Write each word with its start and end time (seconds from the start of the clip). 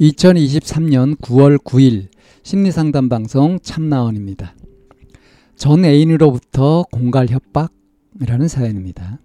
2023년 0.00 1.16
9월 1.18 1.58
9일 1.58 2.08
심리상담 2.42 3.08
방송 3.08 3.58
참나원입니다. 3.62 4.54
전 5.54 5.84
애인으로부터 5.84 6.84
공갈 6.90 7.28
협박이라는 7.28 8.48
사연입니다. 8.48 9.20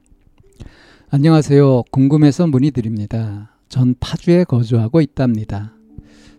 안녕하세요. 1.09 1.83
궁금해서 1.91 2.47
문의드립니다. 2.47 3.57
전 3.69 3.95
파주에 3.99 4.43
거주하고 4.43 5.01
있답니다. 5.01 5.73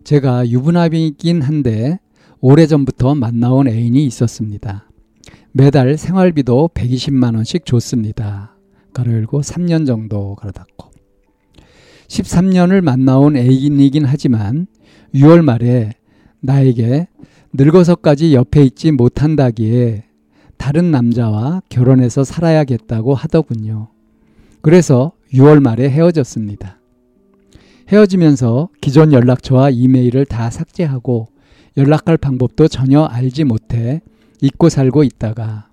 제가 0.04 0.48
유부남이긴 0.48 1.42
한데 1.42 1.98
오래전부터 2.40 3.14
만나온 3.14 3.66
애인이 3.66 4.04
있었습니다. 4.04 4.88
매달 5.52 5.96
생활비도 5.96 6.70
120만원씩 6.74 7.64
줬습니다. 7.64 8.54
가로 8.92 9.12
열고 9.12 9.40
3년 9.40 9.86
정도 9.86 10.34
가로 10.36 10.52
닫고. 10.52 10.87
13년을 12.08 12.80
만나온 12.80 13.36
애인이긴 13.36 14.04
하지만 14.04 14.66
6월 15.14 15.42
말에 15.42 15.92
나에게 16.40 17.08
늙어서까지 17.52 18.34
옆에 18.34 18.64
있지 18.64 18.92
못한다기에 18.92 20.04
다른 20.56 20.90
남자와 20.90 21.62
결혼해서 21.68 22.24
살아야겠다고 22.24 23.14
하더군요. 23.14 23.88
그래서 24.60 25.12
6월 25.32 25.60
말에 25.60 25.88
헤어졌습니다. 25.88 26.80
헤어지면서 27.88 28.68
기존 28.80 29.12
연락처와 29.12 29.70
이메일을 29.70 30.26
다 30.26 30.50
삭제하고 30.50 31.28
연락할 31.76 32.16
방법도 32.16 32.68
전혀 32.68 33.04
알지 33.04 33.44
못해 33.44 34.02
잊고 34.40 34.68
살고 34.68 35.04
있다가 35.04 35.68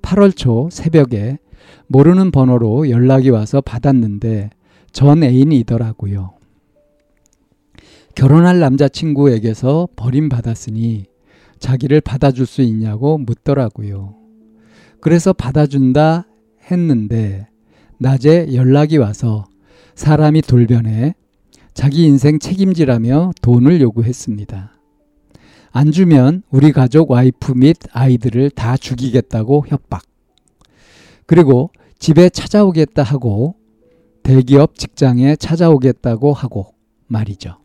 8월 0.00 0.34
초 0.34 0.68
새벽에 0.70 1.38
모르는 1.86 2.30
번호로 2.30 2.88
연락이 2.88 3.30
와서 3.30 3.60
받았는데 3.60 4.50
전 4.92 5.22
애인이더라고요. 5.22 6.34
결혼할 8.14 8.58
남자친구에게서 8.60 9.88
버림받았으니 9.96 11.06
자기를 11.58 12.00
받아줄 12.00 12.46
수 12.46 12.62
있냐고 12.62 13.18
묻더라고요. 13.18 14.14
그래서 15.00 15.32
받아준다 15.32 16.26
했는데 16.70 17.48
낮에 17.98 18.54
연락이 18.54 18.96
와서 18.96 19.46
사람이 19.94 20.42
돌변해 20.42 21.14
자기 21.74 22.04
인생 22.04 22.38
책임지라며 22.38 23.32
돈을 23.42 23.80
요구했습니다. 23.80 24.72
안 25.72 25.92
주면 25.92 26.42
우리 26.50 26.72
가족 26.72 27.10
와이프 27.10 27.52
및 27.52 27.76
아이들을 27.92 28.50
다 28.50 28.76
죽이겠다고 28.76 29.66
협박. 29.68 30.02
그리고 31.26 31.70
집에 31.98 32.28
찾아오겠다 32.28 33.02
하고 33.02 33.54
대기업 34.22 34.76
직장에 34.76 35.36
찾아오겠다고 35.36 36.32
하고 36.32 36.74
말이죠. 37.06 37.56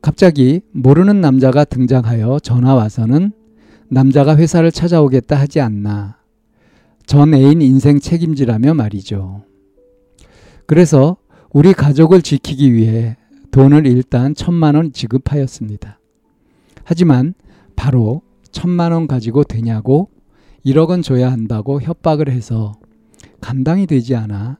갑자기 0.00 0.60
모르는 0.72 1.20
남자가 1.20 1.64
등장하여 1.64 2.38
전화 2.40 2.74
와서는 2.74 3.32
남자가 3.88 4.36
회사를 4.36 4.70
찾아오겠다 4.70 5.36
하지 5.36 5.60
않나. 5.60 6.18
전 7.06 7.34
애인 7.34 7.62
인생 7.62 8.00
책임지라며 8.00 8.74
말이죠. 8.74 9.44
그래서 10.66 11.16
우리 11.52 11.72
가족을 11.72 12.22
지키기 12.22 12.72
위해 12.72 13.16
돈을 13.50 13.86
일단 13.86 14.34
천만 14.34 14.74
원 14.74 14.92
지급하였습니다. 14.92 15.98
하지만 16.84 17.34
바로 17.74 18.22
천만 18.50 18.92
원 18.92 19.06
가지고 19.06 19.44
되냐고 19.44 20.10
1억 20.64 20.88
원 20.88 21.02
줘야 21.02 21.30
한다고 21.30 21.80
협박을 21.80 22.28
해서 22.28 22.74
감당이 23.40 23.86
되지 23.86 24.16
않아 24.16 24.58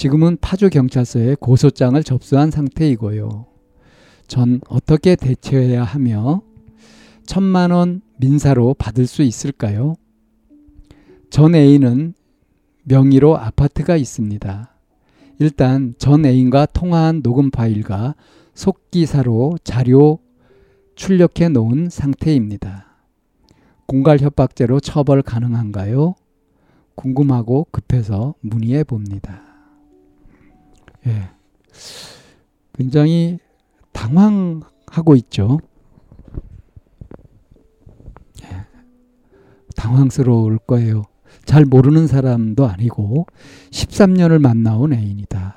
지금은 0.00 0.38
파주 0.40 0.70
경찰서에 0.70 1.36
고소장을 1.38 2.02
접수한 2.04 2.50
상태이고요. 2.50 3.44
전 4.26 4.62
어떻게 4.66 5.14
대처해야 5.14 5.84
하며 5.84 6.40
천만 7.26 7.70
원 7.70 8.00
민사로 8.16 8.72
받을 8.78 9.06
수 9.06 9.20
있을까요? 9.20 9.96
전 11.28 11.54
애인은 11.54 12.14
명의로 12.84 13.36
아파트가 13.36 13.98
있습니다. 13.98 14.74
일단 15.38 15.92
전 15.98 16.24
애인과 16.24 16.64
통화한 16.72 17.22
녹음 17.22 17.50
파일과 17.50 18.14
속기사로 18.54 19.58
자료 19.64 20.20
출력해 20.94 21.50
놓은 21.50 21.90
상태입니다. 21.90 22.86
공갈 23.84 24.18
협박죄로 24.18 24.80
처벌 24.80 25.20
가능한가요? 25.20 26.14
궁금하고 26.94 27.66
급해서 27.70 28.32
문의해 28.40 28.82
봅니다. 28.82 29.49
예. 31.06 31.30
굉장히 32.74 33.38
당황하고 33.92 35.16
있죠. 35.16 35.58
예. 38.44 38.66
당황스러울 39.76 40.58
거예요. 40.58 41.04
잘 41.44 41.64
모르는 41.64 42.06
사람도 42.06 42.66
아니고 42.66 43.26
13년을 43.70 44.40
만나온 44.40 44.92
애인이다. 44.92 45.56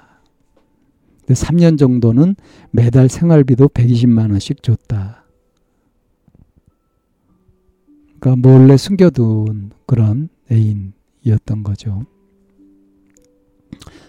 3년 1.28 1.78
정도는 1.78 2.36
매달 2.72 3.10
생활비도 3.10 3.70
120만 3.70 4.32
원씩 4.32 4.62
줬다. 4.62 5.26
그러니까 8.20 8.50
몰래 8.50 8.78
숨겨둔 8.78 9.72
그런 9.86 10.30
애인이었던 10.52 11.64
거죠. 11.64 12.06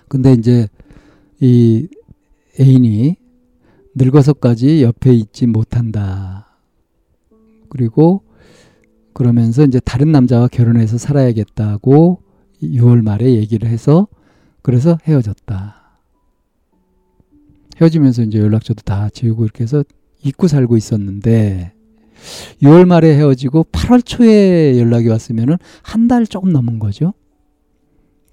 근데 0.08 0.32
이제 0.32 0.68
이 1.40 1.88
애인이 2.60 3.16
늙어서까지 3.94 4.82
옆에 4.82 5.12
있지 5.12 5.46
못한다. 5.46 6.58
그리고 7.68 8.22
그러면서 9.12 9.64
이제 9.64 9.80
다른 9.80 10.12
남자와 10.12 10.48
결혼해서 10.48 10.98
살아야겠다고 10.98 12.22
6월 12.62 13.02
말에 13.02 13.34
얘기를 13.34 13.68
해서 13.68 14.08
그래서 14.62 14.98
헤어졌다. 15.06 15.82
헤어지면서 17.80 18.22
이제 18.22 18.38
연락처도 18.38 18.82
다 18.82 19.08
지우고 19.10 19.44
이렇게 19.44 19.64
해서 19.64 19.84
잊고 20.22 20.48
살고 20.48 20.76
있었는데 20.76 21.72
6월 22.62 22.86
말에 22.86 23.14
헤어지고 23.16 23.66
8월 23.72 24.04
초에 24.04 24.78
연락이 24.78 25.08
왔으면은 25.08 25.56
한 25.82 26.08
달 26.08 26.26
조금 26.26 26.52
넘은 26.52 26.78
거죠. 26.78 27.12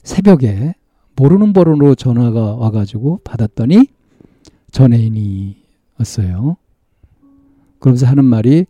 새벽에 0.04 0.76
모르는 1.22 1.54
번호로 1.54 1.94
전화가 1.94 2.56
와가지고 2.56 3.20
받았더니 3.24 3.86
전 4.72 4.92
애인이었어요. 4.92 6.58
그러면서 7.78 8.08
하는 8.08 8.26
말이 8.26 8.66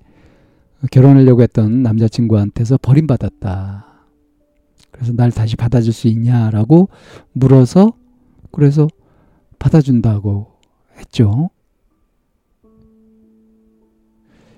결혼하려고 0.91 1.43
했던 1.43 1.81
남자친구한테서 1.81 2.79
버림받았다. 2.81 3.85
그래서 4.91 5.13
날 5.13 5.31
다시 5.31 5.55
받아줄 5.55 5.93
수 5.93 6.09
있냐라고 6.09 6.89
물어서 7.31 7.93
그래서 8.51 8.89
받아준다고 9.57 10.47
했죠. 10.97 11.51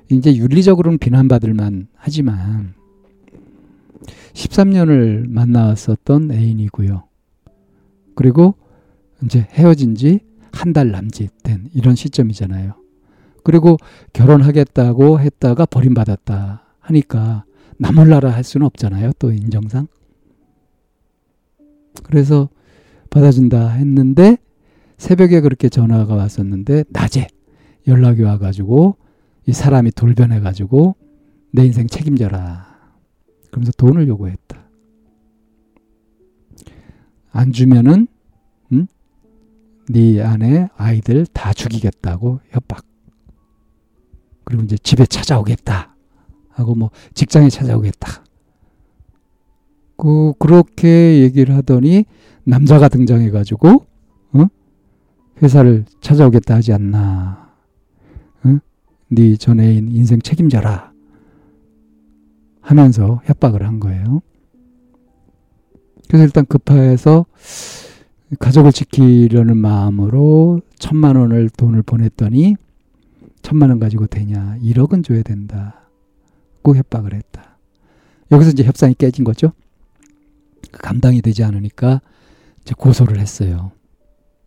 이제 0.10 0.36
윤리적으로는 0.36 0.98
비난받을 0.98 1.54
만 1.54 1.88
하지만 1.94 2.74
13년을 4.34 5.30
만나왔었던 5.30 6.31
애인이고요. 6.31 7.12
그리고 8.15 8.56
이제 9.24 9.48
헤어진 9.51 9.95
지 9.95 10.19
한 10.54 10.71
달 10.71 10.92
남짓 10.92 11.31
된 11.44 11.68
이런 11.74 11.95
시점이잖아요. 11.95 12.75
그리고 13.44 13.77
결혼하겠다고 14.13 15.19
했다가 15.19 15.65
버림받았다 15.65 16.63
하니까 16.80 17.44
나 17.77 17.92
몰라라 17.92 18.30
할 18.30 18.44
수는 18.44 18.65
없잖아요. 18.68 19.13
또 19.19 19.31
인정상. 19.31 19.88
그래서 22.04 22.50
받아준다 23.10 23.69
했는데 23.69 24.38
새벽에 24.98 25.42
그렇게 25.42 25.69
전화가 25.69 26.15
왔었는데 26.15 26.86
낮에 26.89 27.27
연락이 27.88 28.21
와가지고 28.21 28.95
이 29.48 29.54
사람이 29.54 29.92
돌변해 29.92 30.39
가지고 30.39 30.95
내 31.51 31.65
인생 31.65 31.88
책임져라. 31.88 32.74
그러면서 33.50 33.71
돈을 33.77 34.07
요구했다. 34.07 34.62
안 37.33 37.51
주면은 37.51 38.07
네 39.89 40.21
아내 40.21 40.69
아이들 40.77 41.25
다 41.25 41.51
죽이겠다고 41.51 42.39
협박. 42.50 42.85
그리고 44.45 44.63
이제 44.63 44.77
집에 44.77 45.06
찾아오겠다 45.06 45.95
하고 46.50 46.75
뭐 46.75 46.89
직장에 47.13 47.50
찾아오겠다. 47.50 48.24
그 49.97 50.33
그렇게 50.39 51.21
얘기를 51.21 51.56
하더니 51.56 52.06
남자가 52.45 52.88
등장해 52.88 53.30
가지고 53.31 53.86
어? 54.33 54.45
회사를 55.41 55.86
찾아오겠다 56.01 56.56
하지 56.56 56.71
않나. 56.71 57.51
어? 58.44 58.57
네 59.09 59.36
전애인 59.36 59.89
인생 59.89 60.21
책임져라. 60.21 60.94
하면서 62.62 63.21
협박을 63.25 63.68
한 63.68 63.79
거예요. 63.79 64.21
그래서 66.13 66.25
일단 66.25 66.45
급해서 66.45 67.25
가족을 68.38 68.71
지키려는 68.71 69.57
마음으로 69.57 70.62
천만 70.77 71.15
원을 71.15 71.50
돈을 71.50 71.81
보냈더니 71.81 72.56
천만 73.42 73.71
원 73.71 73.80
가지고 73.80 74.06
되냐 74.06 74.60
1억은 74.62 75.04
줘야 75.04 75.24
된다. 75.24 75.89
꼭 76.62 76.75
협박을 76.75 77.15
했다. 77.15 77.57
여기서 78.31 78.51
이제 78.51 78.63
협상이 78.63 78.94
깨진 78.94 79.24
거죠. 79.24 79.54
감당이 80.71 81.24
되지 81.24 81.44
않으니까 81.44 82.00
이제 82.62 82.75
고소를 82.77 83.18
했어요. 83.18 83.71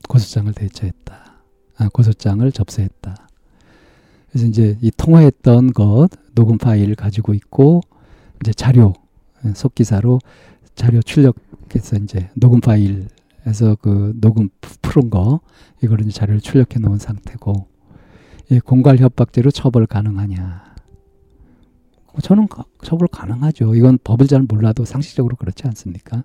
고소장을 0.08 0.52
대처했다. 0.52 1.42
아, 1.78 1.88
고소장을 1.92 2.52
접수했다. 2.52 3.28
그래서 4.30 4.46
이제 4.46 4.78
이 4.82 4.92
통화했던 4.96 5.72
것 5.72 6.10
녹음 6.36 6.58
파일 6.58 6.94
가지고 6.94 7.34
있고 7.34 7.80
이제 8.40 8.52
자료 8.52 8.94
속기사로 9.52 10.20
자료 10.76 11.00
출력해서 11.02 11.96
이제 11.96 12.28
녹음 12.34 12.60
파일에서 12.60 13.76
그 13.80 14.12
녹음 14.20 14.50
푸른 14.82 15.10
거 15.10 15.40
이제 15.82 16.10
자료를 16.10 16.40
출력해 16.40 16.78
놓은 16.78 16.98
상태고 16.98 17.66
이 18.50 18.60
공갈 18.60 18.98
협박죄로 18.98 19.50
처벌 19.50 19.86
가능하냐? 19.86 20.76
저는 22.22 22.48
처벌 22.82 23.08
가능하죠. 23.08 23.74
이건 23.74 23.98
법을 24.02 24.26
잘 24.26 24.42
몰라도 24.42 24.84
상식적으로 24.84 25.36
그렇지 25.36 25.66
않습니까? 25.66 26.22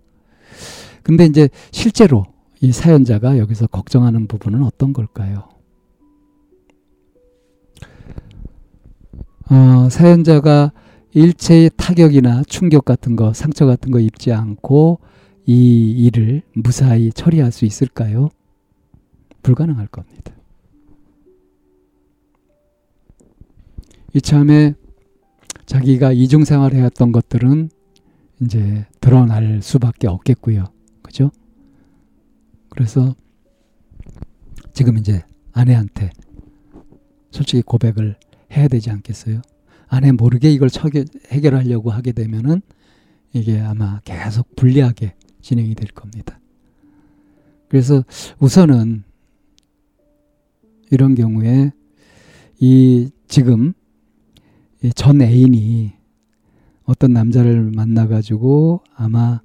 근데 1.03 1.25
이제 1.25 1.49
실제로 1.71 2.25
이 2.59 2.71
사연자가 2.71 3.39
여기서 3.39 3.67
걱정하는 3.67 4.27
부분은 4.27 4.63
어떤 4.63 4.93
걸까요? 4.93 5.49
어, 9.49 9.89
사연자가 9.89 10.71
일체의 11.13 11.71
타격이나 11.75 12.43
충격 12.43 12.85
같은 12.85 13.15
거, 13.15 13.33
상처 13.33 13.65
같은 13.65 13.91
거 13.91 13.99
입지 13.99 14.31
않고 14.31 14.99
이 15.45 15.91
일을 15.91 16.41
무사히 16.53 17.11
처리할 17.11 17.51
수 17.51 17.65
있을까요? 17.65 18.29
불가능할 19.43 19.87
겁니다. 19.87 20.33
이참에 24.13 24.75
자기가 25.65 26.11
이중 26.11 26.43
생활해왔던 26.43 27.11
것들은 27.11 27.69
이제 28.41 28.85
드러날 28.99 29.61
수밖에 29.61 30.07
없겠고요. 30.07 30.65
그죠? 31.01 31.31
그래서 32.69 33.15
지금 34.73 34.97
이제 34.97 35.23
아내한테 35.53 36.09
솔직히 37.31 37.61
고백을 37.61 38.17
해야 38.51 38.67
되지 38.67 38.89
않겠어요? 38.89 39.41
아내 39.91 40.13
모르게 40.13 40.49
이걸 40.49 40.69
해결하려고 41.31 41.91
하게 41.91 42.13
되면은 42.13 42.61
이게 43.33 43.59
아마 43.59 43.99
계속 44.05 44.55
불리하게 44.55 45.15
진행이 45.41 45.75
될 45.75 45.89
겁니다. 45.89 46.39
그래서 47.67 48.05
우선은 48.39 49.03
이런 50.91 51.13
경우에 51.13 51.73
이 52.59 53.09
지금 53.27 53.73
전 54.95 55.21
애인이 55.21 55.91
어떤 56.85 57.11
남자를 57.11 57.69
만나가지고 57.75 58.83
아마 58.95 59.41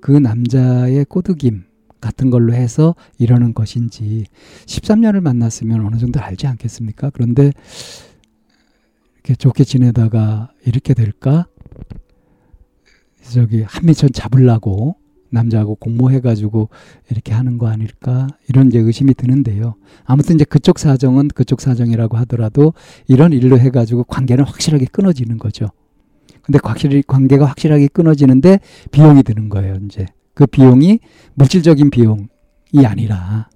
그 0.00 0.12
남자의 0.12 1.04
꼬드김 1.04 1.64
같은 2.00 2.30
걸로 2.30 2.54
해서 2.54 2.94
이러는 3.18 3.52
것인지 3.52 4.24
13년을 4.64 5.20
만났으면 5.20 5.84
어느 5.84 5.96
정도 5.98 6.20
알지 6.20 6.46
않겠습니까? 6.46 7.10
그런데 7.10 7.52
이렇게 9.30 9.34
좋게 9.36 9.64
지내다가 9.64 10.50
이렇게 10.66 10.92
될까? 10.92 11.46
저기 13.22 13.62
한미천 13.62 14.10
잡으려고 14.12 14.96
남자하고 15.30 15.76
공모해가지고 15.76 16.68
이렇게 17.10 17.32
하는 17.32 17.56
거 17.56 17.68
아닐까 17.68 18.26
이런 18.48 18.66
이제 18.66 18.80
의심이 18.80 19.14
드는데요. 19.14 19.76
아무튼 20.04 20.34
이제 20.34 20.44
그쪽 20.44 20.80
사정은 20.80 21.28
그쪽 21.28 21.60
사정이라고 21.60 22.16
하더라도 22.18 22.74
이런 23.06 23.32
일로 23.32 23.56
해가지고 23.56 24.04
관계는 24.04 24.44
확실하게 24.44 24.86
끊어지는 24.86 25.38
거죠. 25.38 25.68
근데 26.42 26.58
확실히 26.64 27.02
관계가 27.06 27.44
확실하게 27.44 27.86
끊어지는데 27.88 28.58
비용이 28.90 29.22
드는 29.22 29.48
거예요. 29.48 29.76
이제 29.84 30.06
그 30.34 30.46
비용이 30.46 30.98
물질적인 31.34 31.90
비용이 31.90 32.26
아니라 32.84 33.48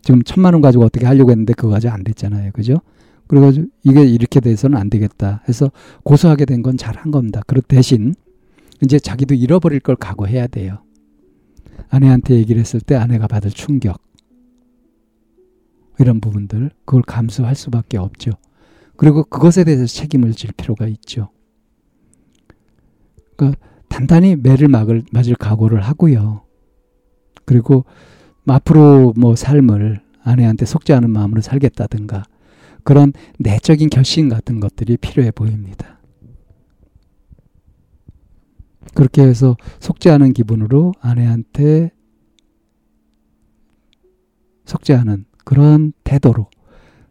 지금 0.00 0.22
천만 0.22 0.54
원 0.54 0.62
가지고 0.62 0.84
어떻게 0.84 1.04
하려고 1.04 1.30
했는데 1.30 1.52
그거 1.52 1.68
가지고 1.68 1.92
안 1.92 2.04
됐잖아요. 2.04 2.52
그죠? 2.52 2.76
그래가지고 3.32 3.66
이게 3.82 4.04
이렇게 4.04 4.40
돼서는 4.40 4.76
안 4.76 4.90
되겠다 4.90 5.42
해서 5.48 5.72
고소하게 6.04 6.44
된 6.44 6.60
건 6.60 6.76
잘한 6.76 7.10
겁니다. 7.10 7.40
그렇 7.46 7.62
대신 7.66 8.14
이제 8.82 8.98
자기도 8.98 9.34
잃어버릴 9.34 9.80
걸 9.80 9.96
각오해야 9.96 10.48
돼요. 10.48 10.84
아내한테 11.88 12.34
얘기를 12.34 12.60
했을 12.60 12.78
때 12.78 12.94
아내가 12.94 13.26
받을 13.26 13.50
충격. 13.50 14.02
이런 15.98 16.20
부분들, 16.20 16.72
그걸 16.84 17.00
감수할 17.00 17.54
수밖에 17.54 17.96
없죠. 17.96 18.32
그리고 18.96 19.24
그것에 19.24 19.64
대해서 19.64 19.86
책임을 19.86 20.32
질 20.32 20.52
필요가 20.52 20.86
있죠. 20.86 21.30
그러니까 23.36 23.58
단단히 23.88 24.36
매를 24.36 24.68
막을, 24.68 25.04
맞을 25.10 25.36
각오를 25.36 25.80
하고요. 25.80 26.42
그리고 27.46 27.86
앞으로 28.46 29.14
뭐 29.16 29.36
삶을 29.36 30.02
아내한테 30.22 30.66
속지 30.66 30.92
않은 30.92 31.08
마음으로 31.10 31.40
살겠다든가 31.40 32.24
그런 32.84 33.12
내적인 33.38 33.90
결심 33.90 34.28
같은 34.28 34.60
것들이 34.60 34.96
필요해 34.96 35.30
보입니다. 35.30 36.00
그렇게 38.94 39.22
해서 39.22 39.56
않은 40.10 40.32
기분으로 40.32 40.92
아내한테 41.00 41.90
않은 44.94 45.24
그런 45.44 45.92
태도로 46.04 46.48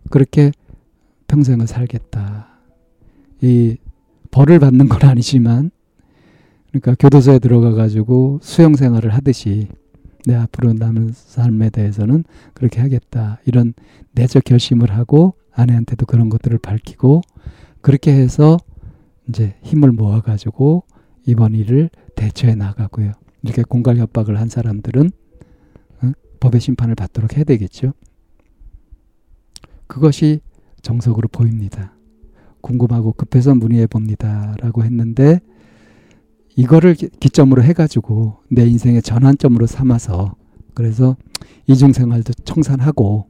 그렇게 0.09 0.51
평생을 1.27 1.67
살겠다. 1.67 2.49
이 3.41 3.77
벌을 4.29 4.59
받는 4.59 4.89
건 4.89 5.09
아니지만 5.09 5.71
그러니까 6.69 6.95
교도소에 6.99 7.39
들어가 7.39 7.71
가지고 7.71 8.39
수용 8.41 8.75
생활을 8.75 9.13
하듯이 9.13 9.67
내 10.25 10.35
앞으로 10.35 10.73
남은 10.73 11.11
삶에 11.13 11.69
대해서는 11.71 12.23
그렇게 12.53 12.79
하겠다. 12.79 13.39
이런 13.45 13.73
내적 14.13 14.43
결심을 14.43 14.91
하고 14.91 15.33
아내한테도 15.61 16.05
그런 16.05 16.29
것들을 16.29 16.57
밝히고 16.57 17.21
그렇게 17.81 18.11
해서 18.11 18.57
이제 19.29 19.55
힘을 19.63 19.91
모아 19.91 20.21
가지고 20.21 20.83
이번 21.25 21.55
일을 21.55 21.89
대처해 22.15 22.55
나가고요. 22.55 23.13
이렇게 23.43 23.63
공갈 23.63 23.97
협박을 23.97 24.39
한 24.39 24.49
사람들은 24.49 25.11
어? 26.03 26.11
법의 26.39 26.61
심판을 26.61 26.95
받도록 26.95 27.37
해야 27.37 27.43
되겠죠. 27.43 27.93
그것이 29.87 30.41
정석으로 30.81 31.27
보입니다. 31.27 31.95
궁금하고 32.61 33.13
급해서 33.13 33.55
문의해 33.55 33.87
봅니다라고 33.87 34.83
했는데 34.83 35.39
이거를 36.55 36.95
기점으로 36.95 37.63
해가지고 37.63 38.37
내 38.49 38.65
인생의 38.67 39.01
전환점으로 39.01 39.67
삼아서 39.67 40.35
그래서 40.73 41.15
이중생활도 41.67 42.33
청산하고 42.45 43.27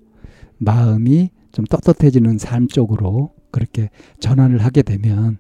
마음이 0.58 1.32
좀 1.52 1.66
떳떳해지는 1.66 2.38
삶 2.38 2.68
쪽으로 2.68 3.34
그렇게 3.52 3.90
전환을 4.20 4.64
하게 4.64 4.82
되면 4.82 5.38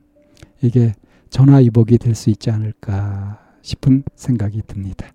이게 0.62 0.94
전화위복이 1.30 1.98
될 1.98 2.14
수 2.16 2.30
있지 2.30 2.52
않을까 2.52 3.40
싶은 3.62 4.04
생각이 4.16 4.62
듭니다. 4.68 5.08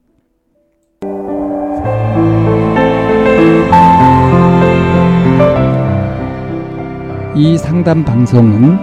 이 7.34 7.58
상담 7.58 8.02
방송은 8.04 8.78